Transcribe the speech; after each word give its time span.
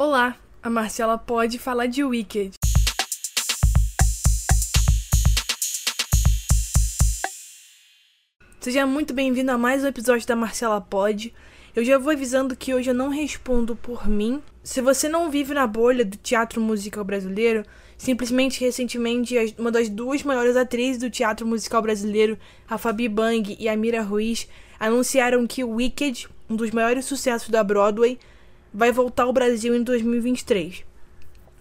Olá, 0.00 0.36
a 0.62 0.70
Marcela 0.70 1.18
pode 1.18 1.58
falar 1.58 1.86
de 1.86 2.04
Wicked. 2.04 2.52
Seja 8.60 8.86
muito 8.86 9.12
bem-vindo 9.12 9.50
a 9.50 9.58
mais 9.58 9.82
um 9.82 9.88
episódio 9.88 10.24
da 10.24 10.36
Marcela 10.36 10.80
Pode. 10.80 11.34
Eu 11.74 11.84
já 11.84 11.98
vou 11.98 12.12
avisando 12.12 12.54
que 12.54 12.72
hoje 12.72 12.90
eu 12.90 12.94
não 12.94 13.08
respondo 13.08 13.74
por 13.74 14.08
mim. 14.08 14.40
Se 14.62 14.80
você 14.80 15.08
não 15.08 15.32
vive 15.32 15.52
na 15.52 15.66
bolha 15.66 16.04
do 16.04 16.16
teatro 16.16 16.60
musical 16.60 17.02
brasileiro, 17.02 17.64
simplesmente 17.96 18.60
recentemente 18.60 19.34
uma 19.58 19.72
das 19.72 19.88
duas 19.88 20.22
maiores 20.22 20.56
atrizes 20.56 21.00
do 21.00 21.10
teatro 21.10 21.44
musical 21.44 21.82
brasileiro, 21.82 22.38
a 22.70 22.78
Fabi 22.78 23.08
Bang 23.08 23.56
e 23.58 23.68
a 23.68 23.76
Mira 23.76 24.02
Ruiz, 24.02 24.46
anunciaram 24.78 25.44
que 25.44 25.64
Wicked, 25.64 26.28
um 26.48 26.54
dos 26.54 26.70
maiores 26.70 27.04
sucessos 27.04 27.48
da 27.48 27.64
Broadway, 27.64 28.16
vai 28.72 28.92
voltar 28.92 29.24
ao 29.24 29.32
Brasil 29.32 29.74
em 29.74 29.82
2023. 29.82 30.84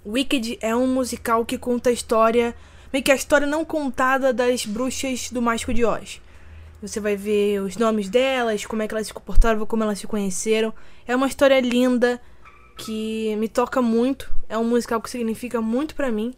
Wicked 0.05 0.57
é 0.61 0.75
um 0.75 0.87
musical 0.87 1.45
que 1.45 1.57
conta 1.57 1.89
a 1.89 1.93
história, 1.93 2.55
meio 2.91 3.03
que 3.03 3.11
a 3.11 3.15
história 3.15 3.45
não 3.45 3.65
contada 3.65 4.31
das 4.31 4.65
bruxas 4.65 5.29
do 5.29 5.41
Mágico 5.41 5.73
de 5.73 5.83
Oz. 5.83 6.21
Você 6.81 6.99
vai 6.99 7.15
ver 7.15 7.61
os 7.61 7.75
nomes 7.75 8.07
delas, 8.07 8.65
como 8.65 8.81
é 8.81 8.87
que 8.87 8.93
elas 8.93 9.07
se 9.07 9.13
comportaram, 9.13 9.65
como 9.65 9.83
elas 9.83 9.99
se 9.99 10.07
conheceram. 10.07 10.73
É 11.07 11.15
uma 11.15 11.27
história 11.27 11.59
linda 11.59 12.21
que 12.77 13.35
me 13.37 13.49
toca 13.49 13.81
muito. 13.81 14.31
É 14.47 14.57
um 14.57 14.63
musical 14.63 15.01
que 15.01 15.09
significa 15.09 15.59
muito 15.59 15.95
para 15.95 16.11
mim. 16.11 16.33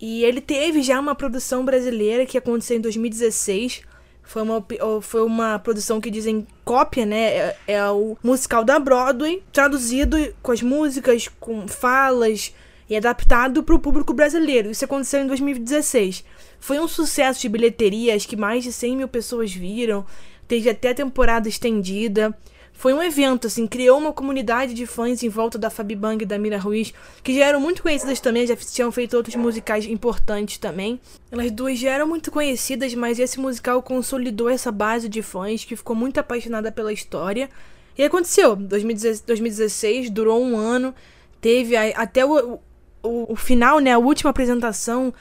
E 0.00 0.24
ele 0.24 0.40
teve 0.40 0.82
já 0.82 0.98
uma 0.98 1.14
produção 1.14 1.64
brasileira 1.64 2.26
que 2.26 2.36
aconteceu 2.36 2.76
em 2.76 2.80
2016 2.80 3.82
foi 4.28 4.42
uma, 4.42 4.62
foi 5.00 5.22
uma 5.22 5.58
produção 5.58 6.02
que 6.02 6.10
dizem 6.10 6.46
cópia, 6.62 7.06
né? 7.06 7.34
É, 7.34 7.56
é 7.66 7.90
o 7.90 8.14
musical 8.22 8.62
da 8.62 8.78
Broadway, 8.78 9.42
traduzido 9.50 10.18
com 10.42 10.52
as 10.52 10.60
músicas, 10.60 11.28
com 11.40 11.66
falas 11.66 12.54
e 12.90 12.94
adaptado 12.94 13.62
para 13.62 13.74
o 13.74 13.78
público 13.78 14.12
brasileiro. 14.12 14.70
Isso 14.70 14.84
aconteceu 14.84 15.22
em 15.22 15.26
2016. 15.26 16.22
Foi 16.60 16.78
um 16.78 16.86
sucesso 16.86 17.40
de 17.40 17.48
bilheteria, 17.48 18.14
acho 18.14 18.28
que 18.28 18.36
mais 18.36 18.62
de 18.62 18.70
100 18.70 18.98
mil 18.98 19.08
pessoas 19.08 19.50
viram. 19.50 20.04
Teve 20.46 20.68
até 20.68 20.92
temporada 20.92 21.48
estendida. 21.48 22.36
Foi 22.78 22.94
um 22.94 23.02
evento, 23.02 23.48
assim, 23.48 23.66
criou 23.66 23.98
uma 23.98 24.12
comunidade 24.12 24.72
de 24.72 24.86
fãs 24.86 25.24
em 25.24 25.28
volta 25.28 25.58
da 25.58 25.68
Fabi 25.68 25.96
Bang 25.96 26.22
e 26.22 26.24
da 26.24 26.38
Mira 26.38 26.58
Ruiz, 26.58 26.94
que 27.24 27.36
já 27.36 27.46
eram 27.46 27.60
muito 27.60 27.82
conhecidas 27.82 28.20
também, 28.20 28.46
já 28.46 28.54
tinham 28.54 28.92
feito 28.92 29.16
outros 29.16 29.34
musicais 29.34 29.84
importantes 29.84 30.58
também. 30.58 31.00
Elas 31.28 31.50
duas 31.50 31.76
já 31.76 31.90
eram 31.90 32.06
muito 32.06 32.30
conhecidas, 32.30 32.94
mas 32.94 33.18
esse 33.18 33.40
musical 33.40 33.82
consolidou 33.82 34.48
essa 34.48 34.70
base 34.70 35.08
de 35.08 35.22
fãs 35.22 35.64
que 35.64 35.74
ficou 35.74 35.96
muito 35.96 36.20
apaixonada 36.20 36.70
pela 36.70 36.92
história. 36.92 37.50
E 37.98 38.04
aconteceu, 38.04 38.54
2016, 38.54 40.08
durou 40.10 40.40
um 40.40 40.56
ano, 40.56 40.94
teve 41.40 41.76
até 41.76 42.24
o, 42.24 42.60
o, 43.02 43.32
o 43.32 43.34
final, 43.34 43.80
né, 43.80 43.90
a 43.90 43.98
última 43.98 44.30
apresentação, 44.30 45.12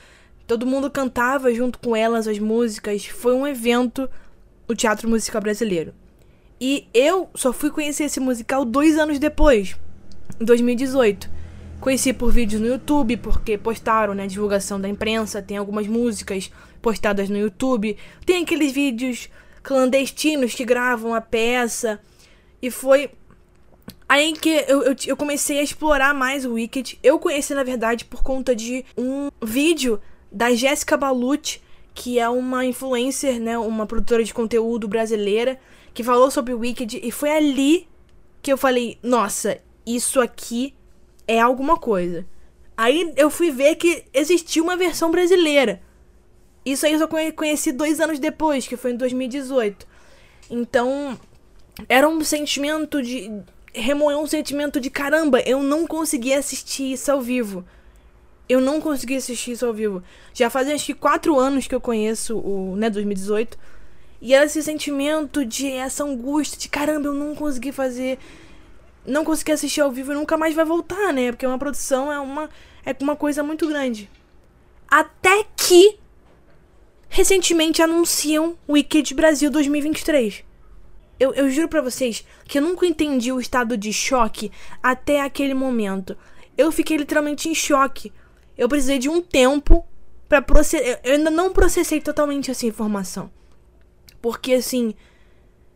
todo 0.46 0.68
mundo 0.68 0.92
cantava 0.92 1.52
junto 1.52 1.80
com 1.80 1.96
elas 1.96 2.28
as 2.28 2.38
músicas, 2.38 3.08
foi 3.08 3.34
um 3.34 3.48
evento 3.48 4.08
no 4.70 4.76
teatro 4.76 5.10
musical 5.10 5.42
brasileiro. 5.42 5.92
E 6.60 6.88
eu 6.94 7.30
só 7.36 7.54
fui 7.54 7.70
conhecer 7.70 8.06
esse 8.06 8.20
musical 8.20 8.66
dois 8.66 8.98
anos 8.98 9.20
depois, 9.20 9.76
em 10.40 10.46
2018. 10.46 11.30
Conheci 11.80 12.12
por 12.12 12.32
vídeos 12.32 12.60
no 12.60 12.68
YouTube, 12.68 13.18
porque 13.18 13.58
postaram, 13.58 14.16
né, 14.16 14.26
divulgação 14.26 14.82
da 14.82 14.90
imprensa, 14.90 15.42
tem 15.42 15.58
algumas 15.58 15.86
músicas 15.86 16.52
postadas 16.82 17.30
no 17.30 17.38
YouTube, 17.38 17.96
tem 18.26 18.44
aqueles 18.44 18.72
vídeos 18.72 19.30
clandestinos 19.62 20.56
que 20.56 20.66
gravam 20.66 21.14
a 21.14 21.22
peça. 21.22 22.00
E 22.60 22.72
foi 22.72 23.12
aí 24.10 24.34
que 24.34 24.66
eu, 24.68 24.84
eu, 24.84 24.96
eu 25.06 25.18
comecei 25.18 25.60
a 25.60 25.64
explorar 25.64 26.16
mais 26.16 26.46
o 26.46 26.54
Wicked. 26.54 26.98
Eu 27.04 27.20
conheci, 27.20 27.54
na 27.54 27.64
verdade, 27.64 28.06
por 28.06 28.24
conta 28.24 28.56
de 28.56 28.84
um 28.98 29.30
vídeo 29.44 30.00
da 30.32 30.54
Jéssica 30.56 30.98
Balucci, 30.98 31.62
que 31.94 32.20
é 32.20 32.28
uma 32.30 32.66
influencer, 32.66 33.40
né, 33.40 33.58
uma 33.58 33.86
produtora 33.86 34.24
de 34.24 34.34
conteúdo 34.34 34.88
brasileira, 34.88 35.60
que 35.98 36.04
falou 36.04 36.30
sobre 36.30 36.54
o 36.54 36.60
Wicked 36.60 37.00
e 37.02 37.10
foi 37.10 37.32
ali 37.32 37.88
que 38.40 38.54
eu 38.54 38.58
falei, 38.58 39.00
nossa, 39.02 39.58
isso 39.84 40.22
aqui 40.22 40.76
é 41.28 41.40
alguma 41.40 41.76
coisa. 41.76 42.24
Aí 42.78 43.12
eu 43.18 43.32
fui 43.32 43.50
ver 43.50 43.74
que 43.78 44.06
existia 44.14 44.62
uma 44.62 44.78
versão 44.78 45.10
brasileira. 45.10 45.82
Isso 46.64 46.86
aí 46.86 46.94
eu 46.94 47.00
só 47.00 47.08
conheci 47.36 47.72
dois 47.72 48.00
anos 48.00 48.20
depois, 48.20 48.68
que 48.68 48.78
foi 48.78 48.92
em 48.92 48.96
2018. 48.96 49.88
Então, 50.52 51.20
era 51.90 52.08
um 52.08 52.24
sentimento 52.24 53.02
de. 53.02 53.32
Remoeu 53.74 54.20
um 54.20 54.28
sentimento 54.28 54.80
de 54.80 54.92
caramba, 54.92 55.40
eu 55.48 55.64
não 55.64 55.88
consegui 55.88 56.32
assistir 56.32 56.94
isso 56.94 57.12
ao 57.12 57.22
vivo. 57.22 57.66
Eu 58.48 58.62
não 58.62 58.80
consegui 58.80 59.16
assistir 59.16 59.54
isso 59.54 59.66
ao 59.66 59.74
vivo. 59.74 60.04
Já 60.32 60.48
fazem 60.48 60.76
acho 60.76 60.86
que 60.86 60.94
quatro 60.94 61.40
anos 61.40 61.66
que 61.66 61.74
eu 61.74 61.82
conheço 61.82 62.38
o, 62.38 62.76
né, 62.76 62.88
2018. 62.88 63.58
E 64.22 64.34
era 64.34 64.46
esse 64.46 64.62
sentimento 64.64 65.46
de 65.46 65.72
essa 65.72 66.04
angústia 66.04 66.58
de 66.58 66.70
caramba, 66.70 67.08
eu 67.08 67.14
não 67.14 67.36
consegui 67.36 67.72
fazer. 67.72 68.18
Não 69.06 69.24
consegui 69.24 69.52
assistir 69.52 69.82
ao 69.82 69.92
vivo 69.92 70.12
e 70.12 70.16
nunca 70.16 70.38
mais 70.38 70.54
vai 70.54 70.66
voltar, 70.66 71.14
né? 71.14 71.32
Porque 71.32 71.46
uma 71.46 71.60
produção 71.60 72.12
é 72.12 72.20
uma, 72.20 72.50
é 72.86 72.96
uma 73.00 73.16
coisa 73.16 73.44
muito 73.44 73.68
grande. 73.68 74.10
Até 74.90 75.46
que 75.56 75.98
recentemente 77.10 77.82
anunciam 77.82 78.58
Wicked 78.68 79.14
Brasil 79.14 79.50
2023. 79.50 80.44
Eu, 81.20 81.34
eu 81.34 81.50
juro 81.50 81.68
para 81.68 81.82
vocês 81.82 82.26
que 82.46 82.60
eu 82.60 82.62
nunca 82.62 82.86
entendi 82.86 83.32
o 83.32 83.40
estado 83.40 83.76
de 83.78 83.92
choque 83.92 84.52
até 84.84 85.22
aquele 85.22 85.54
momento. 85.54 86.18
Eu 86.58 86.72
fiquei 86.72 86.98
literalmente 86.98 87.50
em 87.50 87.56
choque. 87.56 88.12
Eu 88.58 88.68
precisei 88.68 89.00
de 89.00 89.10
um 89.10 89.22
tempo 89.22 89.86
para 90.28 90.42
processar. 90.42 91.00
Eu 91.04 91.14
ainda 91.16 91.30
não 91.30 91.54
processei 91.54 92.02
totalmente 92.02 92.52
essa 92.52 92.66
informação. 92.66 93.32
Porque, 94.28 94.56
assim, 94.56 94.94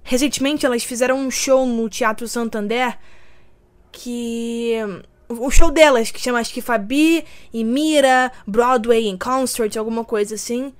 recentemente 0.03 0.65
elas 0.65 0.83
fizeram 0.83 1.17
um 1.17 1.31
show 1.31 1.65
no 1.65 1.87
Teatro 1.87 2.27
Santander 2.27 2.99
que. 3.93 4.75
O 5.29 5.49
show 5.49 5.71
delas, 5.71 6.11
que 6.11 6.19
chama 6.19 6.39
acho 6.39 6.53
que 6.53 6.61
Fabi 6.61 7.23
e 7.53 7.63
Mira, 7.63 8.29
Broadway 8.45 9.07
in 9.07 9.17
Concert, 9.17 9.77
alguma 9.77 10.03
coisa 10.03 10.35
assim. 10.35 10.73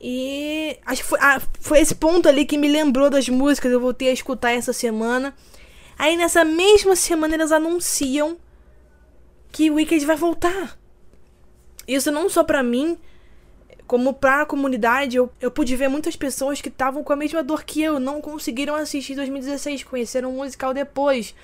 E 0.00 0.78
acho 0.86 1.02
que 1.02 1.08
foi, 1.08 1.18
ah, 1.20 1.42
foi 1.58 1.80
esse 1.80 1.96
ponto 1.96 2.28
ali 2.28 2.46
que 2.46 2.56
me 2.56 2.68
lembrou 2.68 3.10
das 3.10 3.28
músicas, 3.28 3.72
eu 3.72 3.80
voltei 3.80 4.10
a 4.10 4.12
escutar 4.12 4.52
essa 4.52 4.72
semana. 4.72 5.34
Aí 5.98 6.16
nessa 6.16 6.44
mesma 6.44 6.94
semana 6.94 7.34
eles 7.34 7.50
anunciam 7.50 8.36
que 9.50 9.72
o 9.72 9.74
Wicked 9.74 10.06
vai 10.06 10.14
voltar. 10.14 10.78
Isso 11.84 12.12
não 12.12 12.30
só 12.30 12.44
pra 12.44 12.62
mim, 12.62 12.96
como 13.88 14.12
para 14.12 14.42
a 14.42 14.46
comunidade, 14.46 15.16
eu, 15.16 15.32
eu 15.40 15.50
pude 15.50 15.74
ver 15.74 15.88
muitas 15.88 16.14
pessoas 16.14 16.60
que 16.60 16.68
estavam 16.68 17.02
com 17.02 17.10
a 17.10 17.16
mesma 17.16 17.42
dor 17.42 17.64
que 17.64 17.82
eu, 17.82 17.98
não 17.98 18.20
conseguiram 18.20 18.74
assistir 18.74 19.14
2016, 19.14 19.82
conheceram 19.82 20.30
o 20.30 20.36
musical 20.36 20.74
depois. 20.74 21.34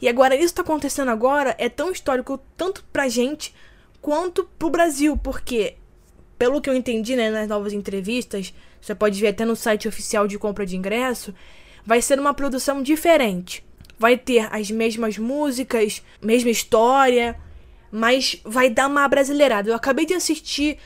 E 0.00 0.06
agora, 0.06 0.36
isso 0.36 0.54
tá 0.54 0.60
acontecendo 0.60 1.10
agora 1.10 1.56
é 1.58 1.66
tão 1.66 1.90
histórico 1.90 2.38
tanto 2.58 2.84
pra 2.92 3.08
gente 3.08 3.54
quanto 4.02 4.44
pro 4.58 4.68
Brasil, 4.68 5.16
porque, 5.16 5.76
pelo 6.38 6.60
que 6.60 6.68
eu 6.68 6.74
entendi 6.74 7.16
né, 7.16 7.30
nas 7.30 7.48
novas 7.48 7.72
entrevistas, 7.72 8.52
você 8.78 8.94
pode 8.94 9.18
ver 9.18 9.28
até 9.28 9.46
no 9.46 9.56
site 9.56 9.88
oficial 9.88 10.28
de 10.28 10.38
compra 10.38 10.66
de 10.66 10.76
ingresso, 10.76 11.34
vai 11.86 12.02
ser 12.02 12.20
uma 12.20 12.34
produção 12.34 12.82
diferente. 12.82 13.64
Vai 13.98 14.18
ter 14.18 14.46
as 14.52 14.70
mesmas 14.70 15.16
músicas, 15.16 16.02
mesma 16.20 16.50
história, 16.50 17.34
mas 17.90 18.38
vai 18.44 18.68
dar 18.68 18.88
uma 18.88 19.08
brasileirada. 19.08 19.70
Eu 19.70 19.74
acabei 19.74 20.04
de 20.04 20.12
assistir 20.12 20.78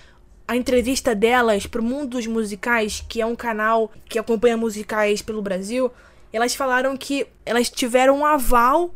a 0.46 0.56
entrevista 0.56 1.14
delas 1.14 1.66
pro 1.66 1.82
Mundo 1.82 2.10
dos 2.10 2.26
Musicais, 2.26 3.04
que 3.08 3.20
é 3.20 3.26
um 3.26 3.36
canal 3.36 3.90
que 4.08 4.18
acompanha 4.18 4.56
musicais 4.56 5.22
pelo 5.22 5.42
Brasil, 5.42 5.90
elas 6.32 6.54
falaram 6.54 6.96
que 6.96 7.26
elas 7.44 7.70
tiveram 7.70 8.18
um 8.18 8.26
aval 8.26 8.94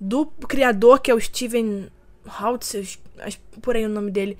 do 0.00 0.26
criador, 0.26 1.00
que 1.00 1.10
é 1.10 1.14
o 1.14 1.20
Steven 1.20 1.88
Holtz, 2.26 2.98
por 3.60 3.76
aí 3.76 3.84
o 3.84 3.88
nome 3.88 4.10
dele, 4.10 4.36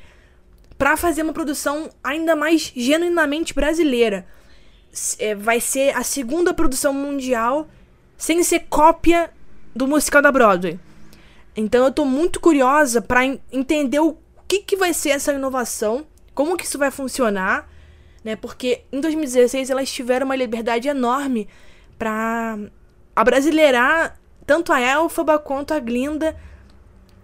para 0.76 0.97
fazer 0.97 1.23
uma 1.23 1.32
produção 1.32 1.91
ainda 2.03 2.35
mais 2.35 2.73
genuinamente 2.75 3.55
brasileira. 3.55 4.26
É, 5.19 5.35
vai 5.35 5.61
ser 5.61 5.97
a 5.97 6.03
segunda 6.03 6.53
produção 6.53 6.93
mundial 6.93 7.69
sem 8.17 8.43
ser 8.43 8.67
cópia 8.69 9.31
do 9.75 9.87
musical 9.87 10.21
da 10.21 10.31
Broadway. 10.31 10.79
Então 11.56 11.85
eu 11.85 11.93
tô 11.93 12.05
muito 12.05 12.41
curiosa 12.41 13.00
para 13.00 13.25
entender 13.25 14.00
o 14.00 14.17
que, 14.47 14.59
que 14.59 14.76
vai 14.76 14.93
ser 14.93 15.11
essa 15.11 15.32
inovação 15.32 16.06
como 16.34 16.56
que 16.56 16.64
isso 16.64 16.79
vai 16.79 16.90
funcionar, 16.90 17.69
né? 18.25 18.37
Porque 18.37 18.82
em 18.93 19.00
2016 19.00 19.70
elas 19.70 19.90
tiveram 19.90 20.26
uma 20.26 20.37
liberdade 20.37 20.88
enorme 20.88 21.49
para 21.99 22.58
abrasileirar 23.14 24.19
tanto 24.46 24.73
a 24.73 24.81
Elfaba 24.81 25.38
quanto 25.38 25.73
a 25.73 25.79
Glinda, 25.79 26.37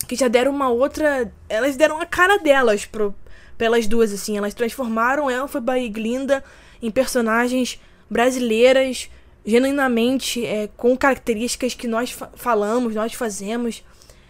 que 0.07 0.17
já 0.17 0.29
deram 0.29 0.53
uma 0.53 0.69
outra, 0.69 1.33
elas 1.49 1.77
deram 1.77 2.01
a 2.01 2.07
cara 2.07 2.39
delas 2.39 2.85
pro 2.85 3.15
pelas 3.59 3.89
duas 3.89 4.13
assim, 4.13 4.39
elas 4.39 4.55
transformaram 4.55 5.29
Elfaba 5.29 5.77
e 5.79 5.89
Glinda 5.89 6.45
em 6.81 6.93
personagens 6.93 7.81
brasileiras, 8.09 9.11
genuinamente 9.45 10.47
é, 10.47 10.69
com 10.77 10.97
características 10.97 11.75
que 11.75 11.89
nós 11.89 12.13
fa 12.13 12.31
falamos, 12.37 12.95
nós 12.95 13.13
fazemos. 13.15 13.83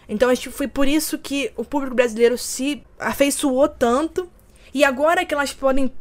Então 0.07 0.29
acho 0.29 0.41
que 0.41 0.49
foi 0.49 0.67
por 0.67 0.87
isso 0.87 1.19
que 1.19 1.51
o 1.55 1.63
público 1.63 1.95
brasileiro 1.95 2.37
se 2.37 2.83
afeiçoou 2.97 3.67
tanto. 3.67 4.27
E 4.73 4.83
agora 4.83 5.25
que 5.25 5.33
elas 5.33 5.53
podem 5.53 5.91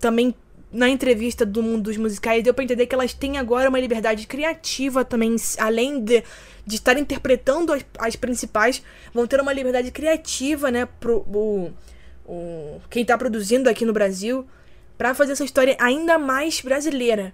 também 0.00 0.34
na 0.74 0.88
entrevista 0.88 1.46
do 1.46 1.62
mundo 1.62 1.84
dos 1.84 1.96
musicais, 1.96 2.42
deu 2.42 2.52
pra 2.52 2.64
entender 2.64 2.86
que 2.86 2.94
elas 2.94 3.14
têm 3.14 3.38
agora 3.38 3.68
uma 3.68 3.78
liberdade 3.78 4.26
criativa 4.26 5.04
também, 5.04 5.36
além 5.58 6.02
de, 6.02 6.24
de 6.66 6.76
estar 6.76 6.98
interpretando 6.98 7.72
as, 7.72 7.84
as 7.96 8.16
principais, 8.16 8.82
vão 9.12 9.24
ter 9.24 9.40
uma 9.40 9.52
liberdade 9.52 9.92
criativa, 9.92 10.72
né, 10.72 10.86
pro 10.98 11.18
o, 11.18 11.72
o, 12.26 12.80
quem 12.90 13.04
tá 13.04 13.16
produzindo 13.16 13.70
aqui 13.70 13.84
no 13.84 13.92
Brasil, 13.92 14.44
para 14.98 15.14
fazer 15.14 15.32
essa 15.32 15.44
história 15.44 15.76
ainda 15.78 16.18
mais 16.18 16.60
brasileira. 16.60 17.32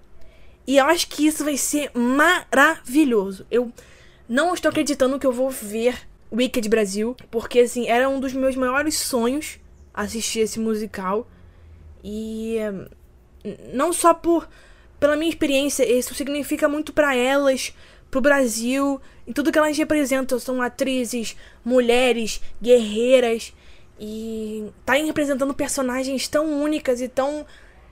E 0.66 0.76
eu 0.76 0.84
acho 0.84 1.08
que 1.08 1.26
isso 1.26 1.42
vai 1.42 1.56
ser 1.56 1.90
maravilhoso. 1.94 3.46
Eu 3.50 3.72
não 4.28 4.52
estou 4.52 4.68
acreditando 4.68 5.18
que 5.18 5.26
eu 5.26 5.32
vou 5.32 5.48
ver 5.48 5.96
Wicked 6.30 6.68
Brasil, 6.68 7.16
porque 7.30 7.60
assim, 7.60 7.88
era 7.88 8.06
um 8.06 8.20
dos 8.20 8.34
meus 8.34 8.54
maiores 8.54 8.98
sonhos 8.98 9.58
assistir 10.00 10.40
esse 10.40 10.58
musical. 10.58 11.28
E 12.02 12.56
não 13.72 13.92
só 13.92 14.14
por 14.14 14.48
pela 14.98 15.16
minha 15.16 15.30
experiência, 15.30 15.90
isso 15.90 16.14
significa 16.14 16.68
muito 16.68 16.92
para 16.92 17.16
elas, 17.16 17.74
pro 18.10 18.20
Brasil, 18.20 19.00
e 19.26 19.32
tudo 19.32 19.50
que 19.50 19.58
elas 19.58 19.78
representam 19.78 20.38
são 20.38 20.60
atrizes, 20.60 21.36
mulheres, 21.64 22.42
guerreiras 22.60 23.54
e 23.98 24.70
tá 24.84 24.94
representando 24.94 25.54
personagens 25.54 26.26
tão 26.26 26.62
únicas 26.62 27.00
e 27.00 27.08
tão 27.08 27.46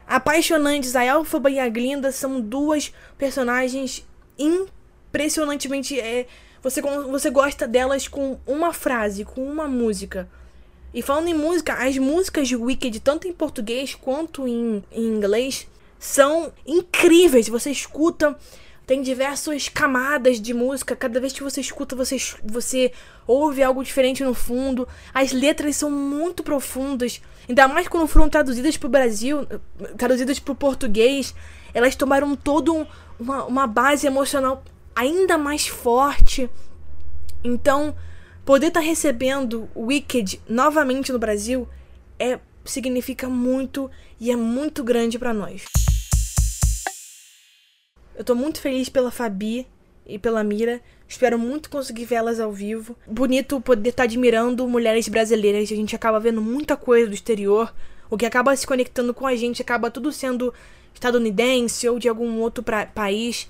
apaixonantes. 0.06 0.96
A 0.96 1.04
Elphaba 1.04 1.50
e 1.50 1.58
a 1.58 1.68
Glinda 1.68 2.12
são 2.12 2.40
duas 2.40 2.92
personagens 3.16 4.06
impressionantemente 4.38 5.98
é, 6.00 6.26
você 6.62 6.80
você 6.82 7.30
gosta 7.30 7.68
delas 7.68 8.08
com 8.08 8.38
uma 8.46 8.72
frase, 8.72 9.24
com 9.24 9.42
uma 9.42 9.68
música. 9.68 10.28
E 10.98 11.02
falando 11.02 11.28
em 11.28 11.34
música, 11.34 11.74
as 11.74 11.96
músicas 11.96 12.48
de 12.48 12.56
Wicked, 12.56 12.98
tanto 12.98 13.28
em 13.28 13.32
português 13.32 13.94
quanto 13.94 14.48
em, 14.48 14.82
em 14.90 15.04
inglês, 15.04 15.68
são 15.96 16.52
incríveis. 16.66 17.48
Você 17.48 17.70
escuta, 17.70 18.36
tem 18.84 19.00
diversas 19.00 19.68
camadas 19.68 20.40
de 20.40 20.52
música. 20.52 20.96
Cada 20.96 21.20
vez 21.20 21.32
que 21.32 21.40
você 21.40 21.60
escuta, 21.60 21.94
você, 21.94 22.16
você 22.42 22.90
ouve 23.28 23.62
algo 23.62 23.84
diferente 23.84 24.24
no 24.24 24.34
fundo. 24.34 24.88
As 25.14 25.30
letras 25.30 25.76
são 25.76 25.88
muito 25.88 26.42
profundas. 26.42 27.22
Ainda 27.48 27.68
mais 27.68 27.86
quando 27.86 28.08
foram 28.08 28.28
traduzidas 28.28 28.76
para 28.76 28.88
o 28.88 28.90
Brasil, 28.90 29.46
traduzidas 29.96 30.40
para 30.40 30.50
o 30.50 30.56
português. 30.56 31.32
Elas 31.72 31.94
tomaram 31.94 32.34
todo 32.34 32.84
uma, 33.20 33.44
uma 33.44 33.66
base 33.68 34.04
emocional 34.04 34.64
ainda 34.96 35.38
mais 35.38 35.68
forte. 35.68 36.50
Então, 37.44 37.94
Poder 38.48 38.68
estar 38.68 38.80
tá 38.80 38.86
recebendo 38.86 39.68
Wicked 39.76 40.40
novamente 40.48 41.12
no 41.12 41.18
Brasil 41.18 41.68
é 42.18 42.38
significa 42.64 43.28
muito 43.28 43.90
e 44.18 44.30
é 44.30 44.36
muito 44.36 44.82
grande 44.82 45.18
para 45.18 45.34
nós. 45.34 45.66
Eu 48.16 48.24
tô 48.24 48.34
muito 48.34 48.58
feliz 48.58 48.88
pela 48.88 49.10
Fabi 49.10 49.66
e 50.06 50.18
pela 50.18 50.42
Mira. 50.42 50.80
Espero 51.06 51.38
muito 51.38 51.68
conseguir 51.68 52.06
vê-las 52.06 52.40
ao 52.40 52.50
vivo. 52.50 52.96
Bonito 53.06 53.60
poder 53.60 53.90
estar 53.90 54.04
tá 54.04 54.04
admirando 54.04 54.66
mulheres 54.66 55.06
brasileiras. 55.08 55.70
A 55.70 55.76
gente 55.76 55.94
acaba 55.94 56.18
vendo 56.18 56.40
muita 56.40 56.74
coisa 56.74 57.06
do 57.06 57.14
exterior. 57.14 57.70
O 58.08 58.16
que 58.16 58.24
acaba 58.24 58.56
se 58.56 58.66
conectando 58.66 59.12
com 59.12 59.26
a 59.26 59.36
gente 59.36 59.60
acaba 59.60 59.90
tudo 59.90 60.10
sendo 60.10 60.54
estadunidense 60.94 61.86
ou 61.86 61.98
de 61.98 62.08
algum 62.08 62.40
outro 62.40 62.64
pra, 62.64 62.86
país. 62.86 63.46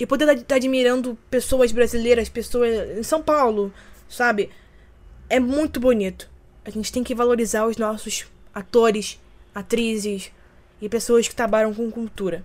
E 0.00 0.04
poder 0.04 0.28
estar 0.28 0.44
tá 0.46 0.56
admirando 0.56 1.16
pessoas 1.30 1.70
brasileiras, 1.70 2.28
pessoas 2.28 2.98
em 2.98 3.04
São 3.04 3.22
Paulo, 3.22 3.72
sabe? 4.12 4.50
É 5.28 5.40
muito 5.40 5.80
bonito. 5.80 6.30
A 6.64 6.70
gente 6.70 6.92
tem 6.92 7.02
que 7.02 7.14
valorizar 7.14 7.66
os 7.66 7.76
nossos 7.76 8.26
atores, 8.54 9.18
atrizes 9.54 10.30
e 10.80 10.88
pessoas 10.88 11.26
que 11.26 11.34
trabalham 11.34 11.74
com 11.74 11.90
cultura. 11.90 12.44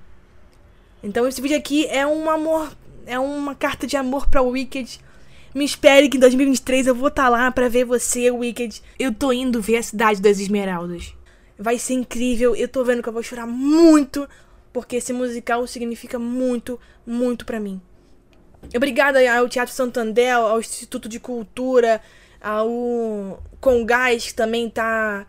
Então 1.04 1.28
esse 1.28 1.42
vídeo 1.42 1.58
aqui 1.58 1.86
é 1.88 2.08
um 2.08 2.30
amor, 2.30 2.76
é 3.06 3.20
uma 3.20 3.54
carta 3.54 3.86
de 3.86 3.96
amor 3.98 4.28
para 4.30 4.42
o 4.42 4.50
Wicked. 4.50 5.00
Me 5.54 5.66
espere 5.66 6.10
que 6.10 6.18
em 6.18 6.20
2023 6.20 6.88
eu 6.88 6.96
vou 6.96 7.10
estar 7.10 7.24
tá 7.24 7.30
lá 7.30 7.52
para 7.52 7.70
ver 7.70 7.86
você, 7.86 8.32
Wicked. 8.32 8.82
Eu 8.98 9.14
tô 9.14 9.32
indo 9.32 9.62
ver 9.62 9.78
a 9.78 9.84
cidade 9.84 10.22
das 10.22 10.40
Esmeraldas. 10.40 11.14
Vai 11.58 11.78
ser 11.78 11.94
incrível. 11.94 12.56
Eu 12.56 12.68
tô 12.68 12.84
vendo 12.84 13.02
que 13.02 13.10
eu 13.10 13.14
vou 13.14 13.24
chorar 13.24 13.48
muito 13.48 14.28
porque 14.72 14.98
esse 14.98 15.12
musical 15.12 15.66
significa 15.66 16.20
muito, 16.20 16.80
muito 17.06 17.46
para 17.46 17.60
mim. 17.60 17.82
Obrigada 18.76 19.20
ao 19.38 19.48
Teatro 19.48 19.74
Santander, 19.74 20.36
ao 20.36 20.60
Instituto 20.60 21.08
de 21.08 21.20
Cultura, 21.20 22.02
ao 22.42 23.42
Congás, 23.60 24.28
que 24.28 24.34
também 24.34 24.70
tá, 24.70 25.26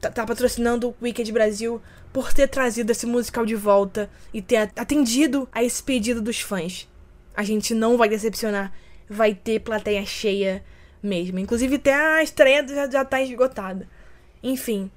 tá, 0.00 0.10
tá 0.10 0.26
patrocinando 0.26 0.88
o 0.88 0.94
Wicked 1.02 1.30
Brasil, 1.32 1.80
por 2.12 2.32
ter 2.32 2.48
trazido 2.48 2.92
esse 2.92 3.06
musical 3.06 3.44
de 3.44 3.54
volta 3.54 4.08
e 4.32 4.40
ter 4.40 4.70
atendido 4.76 5.48
a 5.52 5.62
esse 5.64 5.82
pedido 5.82 6.22
dos 6.22 6.40
fãs. 6.40 6.88
A 7.36 7.42
gente 7.42 7.74
não 7.74 7.96
vai 7.96 8.08
decepcionar, 8.08 8.72
vai 9.08 9.34
ter 9.34 9.60
plateia 9.60 10.06
cheia 10.06 10.64
mesmo. 11.02 11.38
Inclusive, 11.38 11.76
até 11.76 11.92
a 11.92 12.22
estreia 12.22 12.66
já, 12.66 12.88
já 12.88 13.04
tá 13.04 13.20
esgotada. 13.20 13.88
Enfim, 14.42 14.90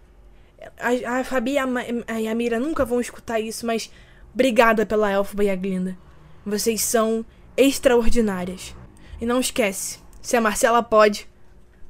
a, 0.79 1.19
a 1.19 1.23
Fabi 1.23 1.53
e 1.53 1.57
a, 1.57 1.63
a, 1.65 2.31
a 2.31 2.35
Mira 2.35 2.59
nunca 2.59 2.85
vão 2.85 3.01
escutar 3.01 3.39
isso, 3.39 3.65
mas 3.65 3.91
obrigada 4.33 4.85
pela 4.85 5.11
Elfba 5.11 5.43
e 5.43 5.49
a 5.49 5.55
Glinda. 5.55 5.97
Vocês 6.45 6.81
são 6.81 7.25
extraordinárias. 7.57 8.75
E 9.19 9.25
não 9.25 9.39
esquece, 9.39 9.99
se 10.21 10.37
a 10.37 10.41
Marcela 10.41 10.83
pode, 10.83 11.27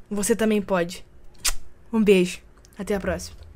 você 0.09 0.35
também 0.35 0.61
pode. 0.61 1.05
Um 1.91 2.01
beijo. 2.01 2.39
Até 2.77 2.95
a 2.95 2.99
próxima. 2.99 3.46